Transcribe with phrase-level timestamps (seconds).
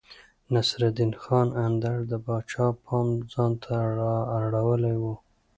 [0.53, 3.75] نصرالدين خان اندړ د پاچا پام ځانته
[4.33, 5.05] رااړولی و.